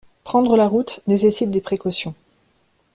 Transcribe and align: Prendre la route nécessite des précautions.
Prendre 0.23 0.57
la 0.57 0.67
route 0.67 0.99
nécessite 1.05 1.51
des 1.51 1.61
précautions. 1.61 2.15